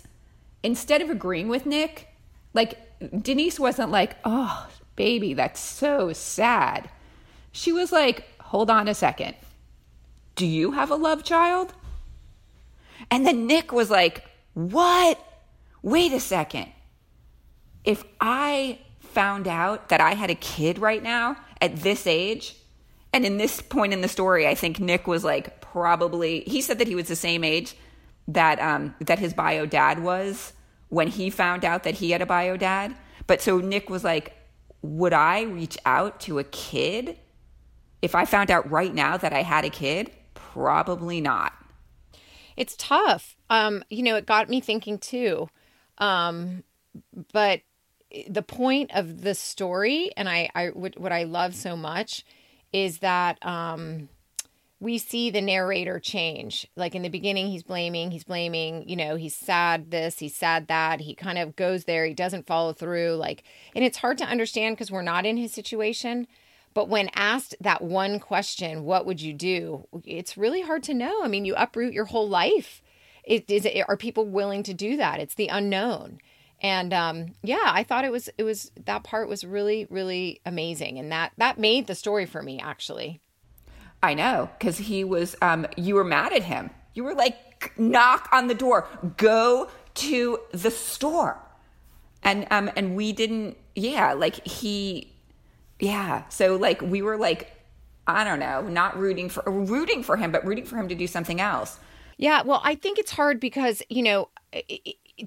instead 0.62 1.02
of 1.02 1.10
agreeing 1.10 1.48
with 1.48 1.66
Nick, 1.66 2.08
like 2.54 2.78
Denise 3.22 3.58
wasn't 3.58 3.90
like, 3.90 4.16
oh, 4.24 4.68
baby, 4.96 5.34
that's 5.34 5.60
so 5.60 6.12
sad. 6.12 6.88
She 7.50 7.72
was 7.72 7.92
like, 7.92 8.24
hold 8.40 8.70
on 8.70 8.88
a 8.88 8.94
second. 8.94 9.34
Do 10.34 10.46
you 10.46 10.72
have 10.72 10.90
a 10.90 10.96
love 10.96 11.24
child? 11.24 11.74
And 13.10 13.26
then 13.26 13.46
Nick 13.46 13.72
was 13.72 13.90
like, 13.90 14.24
What? 14.54 15.18
Wait 15.82 16.12
a 16.12 16.20
second. 16.20 16.70
If 17.84 18.04
I 18.20 18.78
found 19.00 19.48
out 19.48 19.88
that 19.88 20.00
I 20.00 20.14
had 20.14 20.30
a 20.30 20.34
kid 20.34 20.78
right 20.78 21.02
now 21.02 21.36
at 21.60 21.76
this 21.76 22.06
age, 22.06 22.56
and 23.12 23.26
in 23.26 23.36
this 23.36 23.60
point 23.60 23.92
in 23.92 24.00
the 24.00 24.08
story, 24.08 24.46
I 24.46 24.54
think 24.54 24.78
Nick 24.78 25.06
was 25.06 25.24
like 25.24 25.61
probably 25.72 26.40
he 26.46 26.60
said 26.60 26.78
that 26.78 26.88
he 26.88 26.94
was 26.94 27.08
the 27.08 27.16
same 27.16 27.42
age 27.44 27.74
that 28.28 28.60
um 28.60 28.94
that 29.00 29.18
his 29.18 29.34
bio 29.34 29.66
dad 29.66 30.02
was 30.02 30.52
when 30.92 31.08
he 31.08 31.30
found 31.30 31.64
out 31.64 31.84
that 31.84 31.94
he 31.94 32.10
had 32.10 32.20
a 32.20 32.26
bio 32.26 32.56
dad. 32.56 32.94
But 33.26 33.40
so 33.40 33.58
Nick 33.58 33.88
was 33.88 34.04
like, 34.04 34.36
Would 34.82 35.14
I 35.14 35.42
reach 35.42 35.78
out 35.86 36.20
to 36.20 36.38
a 36.38 36.44
kid 36.44 37.18
if 38.02 38.14
I 38.14 38.26
found 38.26 38.50
out 38.50 38.70
right 38.70 38.94
now 38.94 39.16
that 39.16 39.32
I 39.32 39.42
had 39.42 39.64
a 39.64 39.70
kid? 39.70 40.10
Probably 40.34 41.20
not. 41.20 41.54
It's 42.58 42.76
tough. 42.76 43.36
Um, 43.48 43.82
you 43.88 44.02
know, 44.02 44.16
it 44.16 44.26
got 44.26 44.50
me 44.50 44.60
thinking 44.60 44.98
too. 44.98 45.48
Um, 45.96 46.62
but 47.32 47.62
the 48.28 48.42
point 48.42 48.90
of 48.94 49.22
the 49.22 49.34
story, 49.34 50.10
and 50.14 50.28
I, 50.28 50.50
I 50.54 50.66
what, 50.68 51.00
what 51.00 51.12
I 51.12 51.22
love 51.22 51.54
so 51.54 51.74
much, 51.74 52.22
is 52.70 52.98
that 52.98 53.38
um, 53.46 54.10
we 54.82 54.98
see 54.98 55.30
the 55.30 55.40
narrator 55.40 56.00
change. 56.00 56.66
Like 56.74 56.96
in 56.96 57.02
the 57.02 57.08
beginning, 57.08 57.46
he's 57.46 57.62
blaming, 57.62 58.10
he's 58.10 58.24
blaming. 58.24 58.88
You 58.88 58.96
know, 58.96 59.14
he's 59.14 59.36
sad 59.36 59.92
this, 59.92 60.18
he's 60.18 60.34
sad 60.34 60.66
that. 60.66 61.00
He 61.00 61.14
kind 61.14 61.38
of 61.38 61.54
goes 61.54 61.84
there. 61.84 62.04
He 62.04 62.14
doesn't 62.14 62.48
follow 62.48 62.72
through. 62.72 63.14
Like, 63.14 63.44
and 63.76 63.84
it's 63.84 63.98
hard 63.98 64.18
to 64.18 64.24
understand 64.24 64.74
because 64.74 64.90
we're 64.90 65.02
not 65.02 65.24
in 65.24 65.36
his 65.36 65.52
situation. 65.52 66.26
But 66.74 66.88
when 66.88 67.10
asked 67.14 67.54
that 67.60 67.82
one 67.82 68.18
question, 68.18 68.82
what 68.82 69.06
would 69.06 69.22
you 69.22 69.32
do? 69.32 69.86
It's 70.04 70.36
really 70.36 70.62
hard 70.62 70.82
to 70.84 70.94
know. 70.94 71.22
I 71.22 71.28
mean, 71.28 71.44
you 71.44 71.54
uproot 71.54 71.94
your 71.94 72.06
whole 72.06 72.28
life. 72.28 72.82
It, 73.22 73.48
is 73.48 73.64
it, 73.64 73.84
are 73.88 73.96
people 73.96 74.26
willing 74.26 74.64
to 74.64 74.74
do 74.74 74.96
that? 74.96 75.20
It's 75.20 75.36
the 75.36 75.46
unknown. 75.46 76.18
And 76.60 76.92
um, 76.92 77.34
yeah, 77.44 77.66
I 77.66 77.84
thought 77.84 78.04
it 78.04 78.10
was 78.10 78.28
it 78.36 78.42
was 78.42 78.72
that 78.84 79.02
part 79.02 79.28
was 79.28 79.44
really 79.44 79.84
really 79.90 80.40
amazing, 80.46 80.96
and 80.96 81.10
that 81.10 81.32
that 81.36 81.58
made 81.58 81.88
the 81.88 81.96
story 81.96 82.24
for 82.24 82.40
me 82.40 82.60
actually. 82.60 83.20
I 84.02 84.14
know, 84.14 84.50
because 84.58 84.78
he 84.78 85.04
was, 85.04 85.36
um, 85.42 85.66
you 85.76 85.94
were 85.94 86.04
mad 86.04 86.32
at 86.32 86.42
him. 86.42 86.70
You 86.94 87.04
were 87.04 87.14
like, 87.14 87.78
knock 87.78 88.28
on 88.32 88.48
the 88.48 88.54
door, 88.54 88.88
go 89.16 89.70
to 89.94 90.40
the 90.52 90.70
store. 90.70 91.38
And, 92.22 92.46
um, 92.50 92.70
and 92.76 92.96
we 92.96 93.12
didn't, 93.12 93.56
yeah, 93.74 94.12
like 94.12 94.46
he, 94.46 95.12
yeah. 95.78 96.28
So 96.28 96.56
like 96.56 96.80
we 96.82 97.02
were 97.02 97.16
like, 97.16 97.52
I 98.06 98.24
don't 98.24 98.38
know, 98.38 98.62
not 98.62 98.96
rooting 98.96 99.28
for, 99.28 99.42
rooting 99.46 100.02
for 100.02 100.16
him, 100.16 100.32
but 100.32 100.44
rooting 100.44 100.64
for 100.64 100.76
him 100.76 100.88
to 100.88 100.94
do 100.94 101.06
something 101.06 101.40
else. 101.40 101.78
Yeah, 102.18 102.42
well, 102.42 102.60
I 102.62 102.74
think 102.76 102.98
it's 102.98 103.10
hard 103.10 103.40
because, 103.40 103.82
you 103.88 104.02
know, 104.02 104.28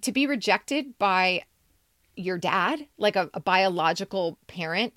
to 0.01 0.11
be 0.11 0.27
rejected 0.27 0.97
by 0.97 1.43
your 2.15 2.37
dad, 2.37 2.87
like 2.97 3.17
a, 3.17 3.29
a 3.33 3.41
biological 3.41 4.37
parent, 4.47 4.93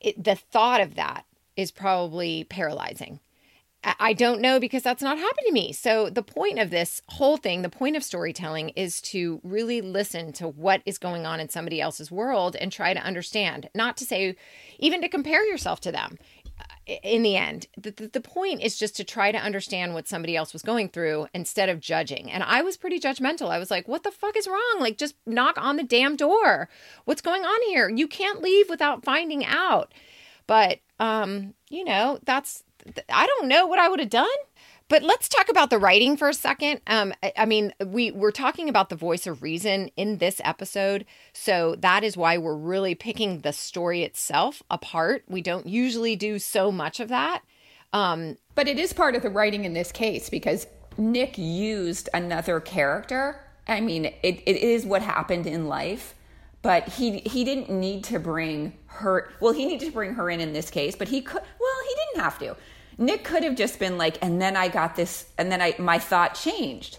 it, 0.00 0.22
the 0.22 0.36
thought 0.36 0.80
of 0.80 0.94
that 0.94 1.25
is 1.56 1.70
probably 1.70 2.44
paralyzing. 2.44 3.20
I- 3.98 4.12
don't 4.14 4.40
know 4.40 4.58
because 4.58 4.82
that's 4.82 5.02
not 5.02 5.18
happened 5.18 5.46
to 5.46 5.52
me. 5.52 5.72
So, 5.72 6.10
the 6.10 6.22
point 6.22 6.58
of 6.58 6.70
this 6.70 7.02
whole 7.08 7.36
thing, 7.36 7.62
the 7.62 7.68
point 7.68 7.96
of 7.96 8.02
storytelling 8.02 8.70
is 8.70 9.00
to 9.02 9.40
really 9.44 9.80
listen 9.80 10.32
to 10.34 10.48
what 10.48 10.82
is 10.84 10.98
going 10.98 11.26
on 11.26 11.38
in 11.38 11.48
somebody 11.48 11.80
else's 11.80 12.10
world 12.10 12.56
and 12.56 12.72
try 12.72 12.94
to 12.94 13.00
understand, 13.00 13.68
not 13.74 13.96
to 13.98 14.04
say, 14.04 14.36
even 14.78 15.00
to 15.02 15.08
compare 15.08 15.46
yourself 15.46 15.80
to 15.82 15.92
them 15.92 16.18
uh, 16.58 16.94
in 17.02 17.22
the 17.22 17.36
end. 17.36 17.66
The, 17.76 18.10
the 18.12 18.20
point 18.20 18.62
is 18.62 18.78
just 18.78 18.96
to 18.96 19.04
try 19.04 19.30
to 19.30 19.38
understand 19.38 19.94
what 19.94 20.08
somebody 20.08 20.34
else 20.34 20.52
was 20.52 20.62
going 20.62 20.88
through 20.88 21.28
instead 21.34 21.68
of 21.68 21.80
judging. 21.80 22.30
And 22.30 22.42
i 22.42 22.62
was 22.62 22.76
pretty 22.76 22.98
judgmental. 22.98 23.50
I 23.50 23.58
was 23.58 23.70
like 23.70 23.86
what 23.86 24.02
the 24.02 24.10
fuck 24.10 24.36
is 24.36 24.48
wrong? 24.48 24.76
Like 24.80 24.98
just 24.98 25.14
knock 25.26 25.58
on 25.58 25.76
the 25.76 25.84
damn 25.84 26.16
door. 26.16 26.68
What's 27.04 27.22
going 27.22 27.44
on 27.44 27.62
here? 27.68 27.88
You 27.88 28.08
can't 28.08 28.42
leave 28.42 28.68
without 28.68 29.04
finding 29.04 29.44
out. 29.44 29.92
But 30.46 30.80
um 31.00 31.54
you 31.68 31.84
know 31.84 32.18
that's 32.24 32.64
i 33.12 33.26
don't 33.26 33.48
know 33.48 33.66
what 33.66 33.78
i 33.78 33.88
would 33.88 34.00
have 34.00 34.10
done 34.10 34.26
but 34.88 35.02
let's 35.02 35.28
talk 35.28 35.48
about 35.48 35.70
the 35.70 35.78
writing 35.78 36.16
for 36.16 36.28
a 36.28 36.34
second. 36.34 36.80
Um, 36.86 37.12
I, 37.22 37.32
I 37.38 37.46
mean, 37.46 37.72
we 37.84 38.12
we're 38.12 38.30
talking 38.30 38.68
about 38.68 38.88
the 38.88 38.96
voice 38.96 39.26
of 39.26 39.42
reason 39.42 39.90
in 39.96 40.18
this 40.18 40.40
episode, 40.44 41.04
so 41.32 41.74
that 41.80 42.04
is 42.04 42.16
why 42.16 42.38
we're 42.38 42.56
really 42.56 42.94
picking 42.94 43.40
the 43.40 43.52
story 43.52 44.04
itself 44.04 44.62
apart. 44.70 45.24
We 45.26 45.42
don't 45.42 45.66
usually 45.66 46.14
do 46.14 46.38
so 46.38 46.70
much 46.70 47.00
of 47.00 47.08
that. 47.08 47.42
Um, 47.92 48.36
But 48.54 48.68
it 48.68 48.78
is 48.78 48.92
part 48.92 49.16
of 49.16 49.22
the 49.22 49.30
writing 49.30 49.64
in 49.64 49.72
this 49.72 49.90
case 49.90 50.30
because 50.30 50.66
Nick 50.96 51.36
used 51.36 52.08
another 52.14 52.60
character. 52.60 53.40
I 53.66 53.80
mean, 53.80 54.04
it, 54.04 54.42
it 54.46 54.56
is 54.56 54.86
what 54.86 55.02
happened 55.02 55.48
in 55.48 55.66
life, 55.66 56.14
but 56.66 56.88
he 56.88 57.20
he 57.20 57.44
didn't 57.44 57.70
need 57.70 58.02
to 58.02 58.18
bring 58.18 58.72
her. 58.86 59.30
Well, 59.38 59.52
he 59.52 59.66
needed 59.66 59.86
to 59.86 59.92
bring 59.92 60.14
her 60.14 60.28
in 60.28 60.40
in 60.40 60.52
this 60.52 60.68
case, 60.68 60.96
but 60.96 61.06
he 61.06 61.20
could. 61.20 61.40
Well, 61.60 61.78
he 61.88 61.94
didn't 61.94 62.24
have 62.24 62.40
to. 62.40 62.56
Nick 62.98 63.22
could 63.22 63.44
have 63.44 63.54
just 63.54 63.78
been 63.78 63.96
like, 63.96 64.18
and 64.20 64.42
then 64.42 64.56
I 64.56 64.66
got 64.66 64.96
this, 64.96 65.26
and 65.38 65.52
then 65.52 65.62
I 65.62 65.76
my 65.78 66.00
thought 66.00 66.34
changed. 66.34 66.98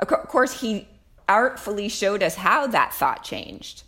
Of 0.00 0.08
cour- 0.08 0.26
course, 0.26 0.60
he 0.60 0.88
artfully 1.28 1.88
showed 1.88 2.20
us 2.20 2.34
how 2.34 2.66
that 2.66 2.94
thought 2.94 3.22
changed. 3.22 3.84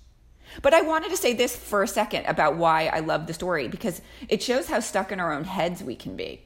But 0.63 0.73
I 0.73 0.83
wanted 0.83 1.11
to 1.11 1.17
say 1.17 1.33
this 1.33 1.57
for 1.57 1.83
a 1.83 1.89
second 1.89 2.27
about 2.27 2.57
why 2.57 2.87
I 2.87 3.01
love 3.01 3.27
the 3.27 3.35
story 3.35 3.67
because 3.67 4.01
it 4.29 4.41
shows 4.41 4.69
how 4.69 4.79
stuck 4.79 5.11
in 5.11 5.19
our 5.19 5.33
own 5.33 5.43
heads 5.43 5.83
we 5.83 5.97
can 5.97 6.15
be. 6.15 6.43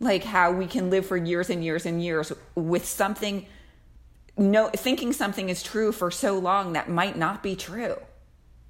Like 0.00 0.24
how 0.24 0.50
we 0.50 0.66
can 0.66 0.90
live 0.90 1.06
for 1.06 1.16
years 1.16 1.50
and 1.50 1.64
years 1.64 1.86
and 1.86 2.02
years 2.02 2.32
with 2.56 2.84
something 2.84 3.46
no 4.42 4.68
thinking 4.68 5.12
something 5.12 5.48
is 5.48 5.62
true 5.62 5.92
for 5.92 6.10
so 6.10 6.38
long 6.38 6.72
that 6.72 6.90
might 6.90 7.16
not 7.16 7.42
be 7.42 7.56
true. 7.56 7.96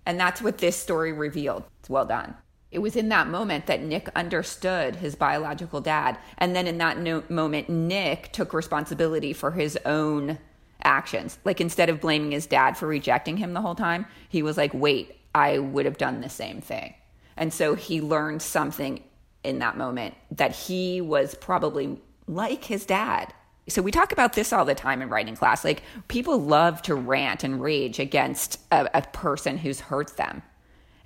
And 0.04 0.18
that's 0.18 0.42
what 0.42 0.58
this 0.58 0.76
story 0.76 1.12
revealed. 1.12 1.64
It's 1.80 1.90
well 1.90 2.04
done. 2.04 2.34
It 2.70 2.80
was 2.80 2.96
in 2.96 3.08
that 3.10 3.28
moment 3.28 3.66
that 3.66 3.82
Nick 3.82 4.08
understood 4.16 4.96
his 4.96 5.14
biological 5.14 5.80
dad. 5.80 6.18
And 6.38 6.56
then 6.56 6.66
in 6.66 6.78
that 6.78 6.98
no- 6.98 7.22
moment, 7.28 7.68
Nick 7.68 8.32
took 8.32 8.54
responsibility 8.54 9.32
for 9.32 9.50
his 9.50 9.78
own 9.84 10.38
actions. 10.82 11.38
Like 11.44 11.60
instead 11.60 11.90
of 11.90 12.00
blaming 12.00 12.32
his 12.32 12.46
dad 12.46 12.76
for 12.76 12.86
rejecting 12.86 13.36
him 13.36 13.52
the 13.52 13.60
whole 13.60 13.74
time, 13.74 14.06
he 14.28 14.42
was 14.42 14.56
like, 14.56 14.72
wait, 14.72 15.16
I 15.34 15.58
would 15.58 15.84
have 15.84 15.98
done 15.98 16.20
the 16.20 16.28
same 16.28 16.60
thing. 16.60 16.94
And 17.36 17.52
so 17.52 17.74
he 17.74 18.00
learned 18.00 18.42
something 18.42 19.02
in 19.44 19.58
that 19.58 19.76
moment 19.76 20.14
that 20.30 20.52
he 20.52 21.00
was 21.00 21.34
probably 21.34 22.00
like 22.26 22.64
his 22.64 22.86
dad. 22.86 23.34
So 23.72 23.82
we 23.82 23.90
talk 23.90 24.12
about 24.12 24.34
this 24.34 24.52
all 24.52 24.64
the 24.64 24.74
time 24.74 25.02
in 25.02 25.08
writing 25.08 25.36
class. 25.36 25.64
Like 25.64 25.82
people 26.08 26.38
love 26.38 26.82
to 26.82 26.94
rant 26.94 27.42
and 27.44 27.60
rage 27.60 27.98
against 27.98 28.60
a, 28.70 28.88
a 28.98 29.02
person 29.02 29.58
who's 29.58 29.80
hurt 29.80 30.16
them. 30.16 30.42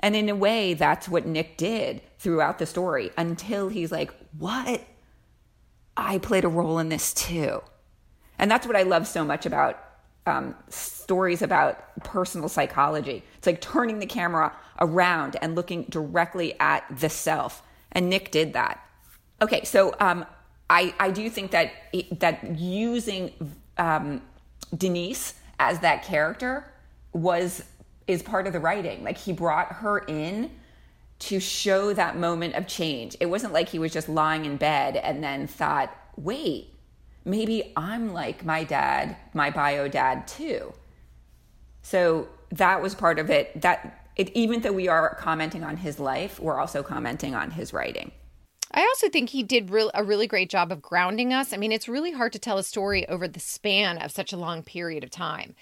And 0.00 0.14
in 0.14 0.28
a 0.28 0.35
way, 0.35 0.75
that's 0.75 1.08
what 1.08 1.26
Nick 1.26 1.56
did 1.56 2.02
throughout 2.18 2.58
the 2.58 2.66
story 2.66 3.11
until 3.16 3.68
he's 3.68 3.90
like, 3.90 4.12
what? 4.38 4.85
I 5.96 6.18
played 6.18 6.44
a 6.44 6.49
role 6.49 6.78
in 6.78 6.90
this 6.90 7.14
too. 7.14 7.62
And 8.38 8.50
that's 8.50 8.66
what 8.66 8.76
I 8.76 8.82
love 8.82 9.06
so 9.06 9.25
much 9.25 9.46
about 9.46 9.82
um, 10.26 10.54
stories 10.68 11.40
about 11.40 12.02
personal 12.04 12.49
psychology. 12.49 13.23
It's 13.38 13.46
like 13.46 13.61
turning 13.61 14.00
the 14.00 14.06
camera 14.06 14.54
around 14.80 15.37
and 15.40 15.54
looking 15.54 15.85
directly 15.85 16.58
at 16.61 16.85
the 16.90 17.08
self. 17.08 17.62
And 17.92 18.11
Nick 18.11 18.30
did 18.30 18.52
that. 18.52 18.82
Okay, 19.40 19.64
so 19.64 19.94
um, 20.00 20.26
I, 20.68 20.94
I 20.99 21.11
do 21.11 21.30
think 21.30 21.52
that 21.52 21.73
that 22.18 22.56
using 22.58 23.32
um, 23.78 24.20
Denise 24.76 25.35
as 25.58 25.80
that 25.80 26.04
character 26.04 26.73
was 27.12 27.62
is 28.06 28.23
part 28.23 28.46
of 28.46 28.52
the 28.52 28.61
writing. 28.61 29.04
Like 29.04 29.18
he 29.18 29.32
brought 29.32 29.73
her 29.73 29.99
in 29.99 30.50
to 31.18 31.40
show 31.40 31.92
that 31.92 32.16
moment 32.16 32.54
of 32.54 32.66
change. 32.66 33.16
It 33.20 33.26
wasn't 33.26 33.52
like 33.52 33.68
he 33.68 33.78
was 33.78 33.92
just 33.92 34.08
lying 34.08 34.44
in 34.44 34.56
bed 34.56 34.96
and 34.96 35.23
then 35.23 35.46
thought, 35.46 35.94
wait, 36.16 36.75
maybe 37.25 37.73
I'm 37.76 38.12
like 38.12 38.44
my 38.44 38.64
dad, 38.64 39.16
my 39.32 39.50
bio 39.50 39.88
dad 39.88 40.28
too. 40.28 40.73
So 41.82 42.28
that 42.50 42.82
was 42.82 42.94
part 42.94 43.18
of 43.18 43.30
it. 43.30 43.61
That 43.62 44.08
it, 44.16 44.30
even 44.30 44.61
though 44.61 44.73
we 44.73 44.88
are 44.88 45.14
commenting 45.14 45.64
on 45.64 45.76
his 45.76 45.99
life, 45.99 46.38
we're 46.40 46.61
also 46.61 46.82
commenting 46.82 47.35
on 47.35 47.50
his 47.50 47.73
writing. 47.73 48.12
I 48.76 48.83
also 48.83 49.09
think 49.09 49.30
he 49.30 49.42
did 49.42 49.73
a 49.95 50.04
really 50.04 50.26
great 50.26 50.50
job 50.50 50.71
of 50.71 50.83
grounding 50.83 51.33
us. 51.33 51.54
I 51.54 51.56
mean, 51.56 51.73
it's 51.73 51.88
really 51.88 52.12
hard 52.12 52.35
to 52.35 52.38
tell 52.38 52.59
a 52.59 52.62
story 52.62 53.09
over 53.09 53.26
the 53.26 53.40
span 53.40 53.97
of 53.97 54.12
such 54.12 54.35
a 54.35 54.37
long 54.37 54.62
period 54.62 55.02
of 55.02 55.09
time. 55.09 55.54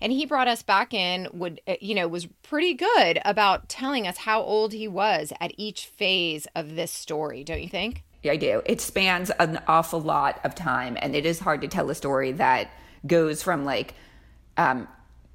And 0.00 0.10
he 0.10 0.24
brought 0.24 0.48
us 0.48 0.62
back 0.62 0.94
in, 0.94 1.28
would, 1.34 1.60
uh, 1.68 1.74
you 1.82 1.94
know, 1.94 2.08
was 2.08 2.26
pretty 2.42 2.72
good 2.72 3.20
about 3.26 3.68
telling 3.68 4.08
us 4.08 4.16
how 4.16 4.40
old 4.40 4.72
he 4.72 4.88
was 4.88 5.34
at 5.38 5.52
each 5.58 5.84
phase 5.84 6.46
of 6.56 6.74
this 6.74 6.90
story, 6.90 7.44
don't 7.44 7.62
you 7.62 7.68
think? 7.68 8.04
Yeah, 8.22 8.32
I 8.32 8.36
do. 8.36 8.62
It 8.64 8.80
spans 8.80 9.28
an 9.30 9.60
awful 9.68 10.00
lot 10.00 10.40
of 10.42 10.54
time, 10.54 10.96
and 11.02 11.14
it 11.14 11.26
is 11.26 11.40
hard 11.40 11.60
to 11.60 11.68
tell 11.68 11.90
a 11.90 11.94
story 11.94 12.32
that 12.32 12.70
goes 13.06 13.42
from 13.42 13.66
like 13.66 13.94
um, 14.56 14.88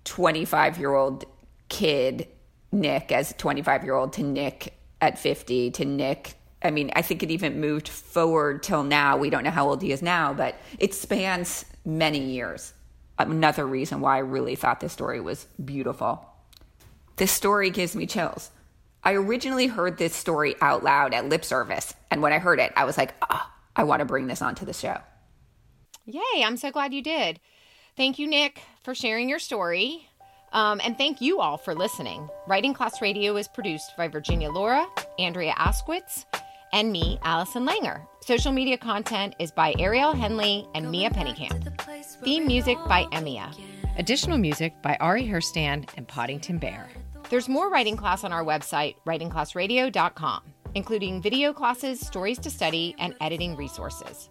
25 0.06 0.80
year 0.80 0.96
old 0.96 1.26
kid 1.70 2.28
Nick 2.72 3.12
as 3.12 3.34
25 3.38 3.84
year 3.84 3.94
old 3.94 4.14
to 4.14 4.24
Nick 4.24 4.74
at 5.02 5.20
50 5.20 5.70
to 5.72 5.86
Nick. 5.86 6.34
I 6.68 6.72
mean, 6.72 6.92
I 6.96 7.02
think 7.02 7.24
it 7.24 7.32
even 7.32 7.62
moved 7.62 7.88
forward 7.88 8.62
till 8.62 8.84
now. 8.84 9.16
We 9.16 9.30
don't 9.30 9.46
know 9.46 9.52
how 9.52 9.70
old 9.70 9.82
he 9.82 9.94
is 9.94 10.02
now, 10.02 10.34
but 10.34 10.56
it 10.78 10.94
spans 10.94 11.64
many 11.86 12.20
years. 12.20 12.74
Another 13.18 13.66
reason 13.66 14.02
why 14.02 14.18
I 14.18 14.20
really 14.20 14.56
thought 14.56 14.82
this 14.82 14.92
story 14.92 15.22
was 15.22 15.48
beautiful. 15.64 16.28
This 17.16 17.32
story 17.32 17.70
gives 17.70 17.96
me 17.96 18.06
chills. 18.06 18.52
I 19.02 19.14
originally 19.14 19.68
heard 19.68 19.98
this 19.98 20.14
story 20.14 20.56
out 20.60 20.84
loud 20.84 21.14
at 21.14 21.30
lip 21.30 21.46
service. 21.46 21.96
And 22.12 22.22
when 22.22 22.34
I 22.34 22.40
heard 22.40 22.60
it, 22.60 22.74
I 22.76 22.84
was 22.84 22.98
like, 22.98 23.16
oh, 23.30 23.50
I 23.76 23.86
want 23.86 24.02
to 24.02 24.06
bring 24.06 24.28
this 24.28 24.42
onto 24.42 24.66
the 24.66 24.74
show. 24.74 24.98
Yay, 26.06 26.44
I'm 26.44 26.58
so 26.58 26.70
glad 26.70 26.94
you 26.94 27.02
did. 27.02 27.40
Thank 27.96 28.20
you, 28.20 28.28
Nick, 28.28 28.62
for 28.84 28.94
sharing 28.94 29.30
your 29.30 29.40
story. 29.40 30.10
Um, 30.52 30.80
and 30.84 30.98
thank 30.98 31.22
you 31.22 31.40
all 31.40 31.58
for 31.58 31.74
listening. 31.74 32.30
Writing 32.48 32.74
Class 32.74 33.02
Radio 33.02 33.36
is 33.38 33.48
produced 33.48 33.92
by 33.98 34.08
Virginia 34.08 34.50
Laura, 34.50 34.86
Andrea 35.20 35.54
Askowitz, 35.54 36.26
and 36.74 36.92
me, 36.92 37.20
Allison 37.24 37.66
Langer. 37.66 38.06
Social 38.22 38.52
media 38.52 38.78
content 38.78 39.36
is 39.40 39.52
by 39.52 39.74
Ariel 39.80 40.14
Henley 40.14 40.68
and 40.76 40.90
Mia 40.92 41.10
Pennycamp. 41.10 41.82
Theme 42.24 42.46
music 42.46 42.78
by 42.88 43.06
Emia. 43.12 43.54
Additional 43.98 44.38
music 44.38 44.74
by 44.82 44.98
Ari 45.00 45.24
Herstand 45.28 45.90
and 45.98 46.08
Poddington 46.08 46.58
Bear. 46.60 46.90
There's 47.30 47.50
more 47.50 47.70
writing 47.70 47.98
class 47.98 48.24
on 48.24 48.32
our 48.32 48.44
website, 48.44 48.96
writingclassradio.com, 49.06 50.42
including 50.76 51.22
video 51.22 51.54
classes, 51.54 52.00
stories 52.00 52.40
to 52.40 52.50
study, 52.50 52.96
and 53.00 53.16
editing 53.22 53.56
resources. 53.56 54.30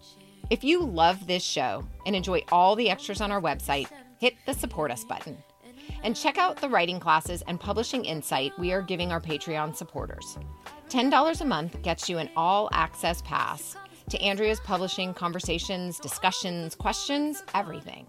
If 0.49 0.62
you 0.62 0.83
love 0.83 1.27
this 1.27 1.42
show 1.42 1.85
and 2.07 2.14
enjoy 2.14 2.42
all 2.53 2.77
the 2.77 2.88
extras 2.88 3.20
on 3.20 3.33
our 3.33 3.40
website, 3.40 3.88
hit 4.18 4.35
the 4.46 4.55
support 4.55 4.90
us 4.90 5.05
button. 5.05 5.37
And 6.03 6.14
check 6.16 6.38
out 6.38 6.61
the 6.61 6.68
writing 6.68 7.01
classes 7.01 7.42
and 7.49 7.59
publishing 7.59 8.05
insight 8.05 8.53
we 8.59 8.72
are 8.72 8.83
giving 8.83 9.11
our 9.11 9.20
Patreon 9.20 9.75
supporters. 9.75 10.38
$10 10.88 11.40
a 11.40 11.44
month 11.44 11.83
gets 11.83 12.09
you 12.09 12.18
an 12.18 12.31
all 12.37 12.68
access 12.72 13.22
pass 13.22 13.77
to 14.11 14.20
Andrea's 14.20 14.61
publishing 14.61 15.14
conversations, 15.14 15.99
discussions, 15.99 16.75
questions, 16.75 17.42
everything. 17.55 18.07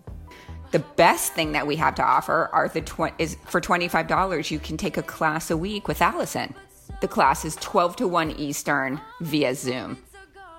The 0.72 0.80
best 0.80 1.34
thing 1.34 1.54
that 1.54 1.66
we 1.66 1.76
have 1.78 1.96
to 1.96 2.04
offer 2.04 2.50
are 2.52 2.68
the 2.68 2.82
tw- 2.82 3.14
is 3.20 3.38
for 3.46 3.62
$25 3.62 4.52
you 4.52 4.60
can 4.60 4.78
take 4.78 4.98
a 4.98 5.04
class 5.04 5.50
a 5.50 5.58
week 5.58 5.88
with 5.88 6.02
Allison. 6.02 6.54
The 7.02 7.08
class 7.08 7.46
is 7.46 7.56
12 7.58 7.96
to 7.98 8.08
1 8.08 8.32
Eastern 8.32 9.00
via 9.22 9.56
Zoom. 9.56 9.98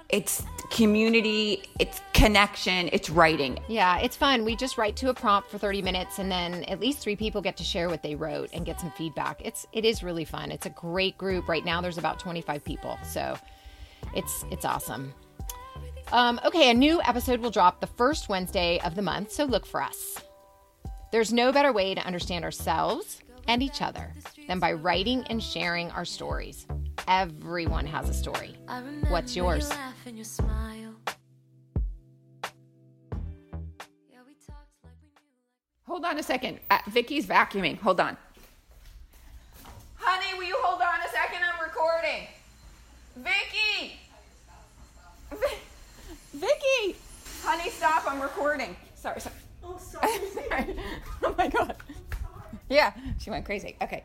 It's 0.09 0.43
community, 0.71 1.65
it's 1.79 2.01
connection, 2.15 2.89
it's 2.93 3.11
writing. 3.11 3.59
Yeah, 3.69 3.99
it's 3.99 4.17
fun. 4.17 4.45
We 4.45 4.57
just 4.57 4.79
write 4.79 4.97
to 4.97 5.11
a 5.11 5.15
prompt 5.15 5.51
for 5.51 5.59
30 5.59 5.83
minutes 5.83 6.19
and 6.19 6.33
then 6.33 6.65
at 6.65 6.81
least 6.81 7.01
3 7.01 7.15
people 7.15 7.43
get 7.43 7.59
to 7.59 7.65
share 7.65 7.91
what 7.91 8.03
they 8.03 8.15
wrote 8.15 8.49
and 8.55 8.65
get 8.65 8.81
some 8.81 8.91
feedback. 8.93 9.45
It's 9.45 9.67
it 9.73 9.85
is 9.85 10.03
really 10.03 10.25
fun. 10.25 10.51
It's 10.51 10.65
a 10.65 10.71
great 10.71 11.19
group. 11.19 11.47
Right 11.47 11.65
now 11.65 11.83
there's 11.83 11.99
about 11.99 12.19
25 12.19 12.65
people. 12.65 12.99
So 13.05 13.37
it's 14.15 14.47
it's 14.51 14.65
awesome. 14.65 15.13
Um, 16.11 16.41
okay, 16.43 16.71
a 16.71 16.75
new 16.75 17.03
episode 17.03 17.41
will 17.41 17.51
drop 17.51 17.81
the 17.81 17.87
first 17.87 18.31
Wednesday 18.31 18.81
of 18.81 18.95
the 18.95 19.03
month, 19.03 19.31
so 19.31 19.45
look 19.45 19.67
for 19.67 19.83
us. 19.83 20.17
There's 21.13 21.35
no 21.35 21.53
better 21.53 21.71
way 21.71 21.95
to 21.95 22.01
understand 22.01 22.47
ourselves 22.47 23.21
and 23.47 23.63
each 23.63 23.83
other 23.83 24.15
than 24.47 24.59
by 24.59 24.73
writing 24.73 25.25
and 25.29 25.43
sharing 25.43 25.91
our 25.91 26.07
stories. 26.07 26.67
Everyone 27.09 27.87
has 27.87 28.11
a 28.11 28.15
story. 28.15 28.55
What's 29.09 29.35
yours? 29.35 29.73
Hold 35.87 36.05
on 36.05 36.19
a 36.19 36.23
second. 36.23 36.61
Uh, 36.71 36.79
Vicky's 36.89 37.27
vacuuming. 37.27 37.79
Hold 37.79 37.99
on. 38.01 38.15
Honey, 39.97 40.39
will 40.39 40.45
you 40.45 40.57
hold 40.61 40.83
on 40.83 41.01
a 41.01 41.09
second? 41.11 41.39
I'm 41.43 41.65
recording. 41.65 42.27
Vicky! 43.17 43.99
Vicky! 46.35 46.97
Honey, 47.43 47.71
stop. 47.71 48.05
I'm 48.07 48.21
recording. 48.21 48.77
Sorry, 48.95 49.19
sorry. 49.19 49.35
Oh, 49.65 49.79
sorry. 49.79 50.77
oh 51.25 51.35
my 51.39 51.49
God. 51.49 51.75
Yeah, 52.69 52.93
she 53.19 53.31
went 53.31 53.47
crazy. 53.47 53.77
Okay. 53.81 54.05